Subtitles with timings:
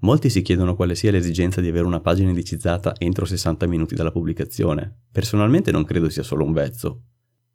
[0.00, 4.12] Molti si chiedono quale sia l'esigenza di avere una pagina indicizzata entro 60 minuti dalla
[4.12, 5.00] pubblicazione.
[5.10, 7.02] Personalmente non credo sia solo un vezzo.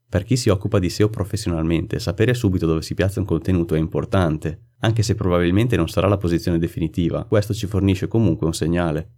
[0.09, 3.79] Per chi si occupa di SEO professionalmente, sapere subito dove si piazza un contenuto è
[3.79, 9.09] importante, anche se probabilmente non sarà la posizione definitiva, questo ci fornisce comunque un segnale.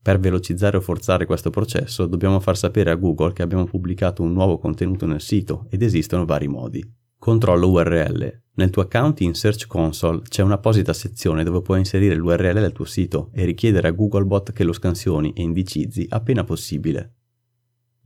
[0.00, 4.32] Per velocizzare o forzare questo processo dobbiamo far sapere a Google che abbiamo pubblicato un
[4.32, 7.02] nuovo contenuto nel sito ed esistono vari modi.
[7.24, 8.42] Controllo URL.
[8.56, 12.84] Nel tuo account in Search Console c'è un'apposita sezione dove puoi inserire l'URL del tuo
[12.84, 17.14] sito e richiedere a Googlebot che lo scansioni e indicizzi appena possibile.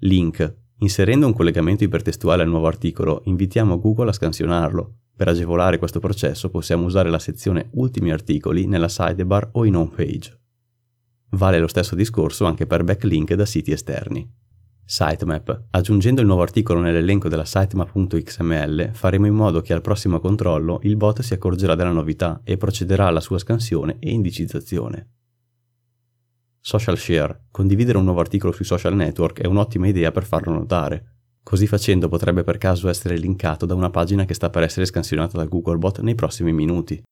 [0.02, 0.58] Link.
[0.78, 4.98] Inserendo un collegamento ipertestuale al nuovo articolo, invitiamo Google a scansionarlo.
[5.16, 9.90] Per agevolare questo processo possiamo usare la sezione Ultimi articoli nella sidebar o in home
[9.96, 10.40] page.
[11.30, 14.37] Vale lo stesso discorso anche per backlink da siti esterni.
[14.90, 15.64] Sitemap.
[15.72, 20.96] Aggiungendo il nuovo articolo nell'elenco della sitemap.xml faremo in modo che al prossimo controllo il
[20.96, 25.10] bot si accorgerà della novità e procederà alla sua scansione e indicizzazione.
[26.58, 27.48] Social share.
[27.50, 31.16] Condividere un nuovo articolo sui social network è un'ottima idea per farlo notare.
[31.42, 35.36] Così facendo potrebbe per caso essere linkato da una pagina che sta per essere scansionata
[35.36, 37.02] da Googlebot nei prossimi minuti.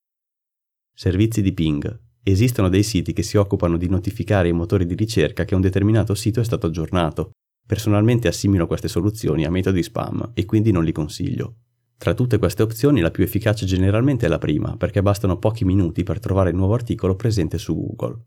[0.94, 2.00] Servizi di ping.
[2.22, 6.14] Esistono dei siti che si occupano di notificare ai motori di ricerca che un determinato
[6.14, 7.32] sito è stato aggiornato
[7.66, 11.56] Personalmente assimilo queste soluzioni a metodi spam e quindi non li consiglio.
[11.98, 16.04] Tra tutte queste opzioni la più efficace generalmente è la prima, perché bastano pochi minuti
[16.04, 18.18] per trovare il nuovo articolo presente su Google.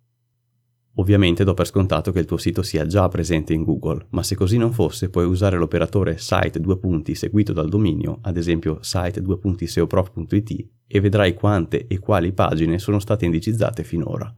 [0.96, 4.36] Ovviamente do per scontato che il tuo sito sia già presente in Google, ma se
[4.36, 9.22] così non fosse puoi usare l'operatore site 2 punti seguito dal dominio, ad esempio site
[9.22, 14.36] 2 punti seoprof.it, e vedrai quante e quali pagine sono state indicizzate finora.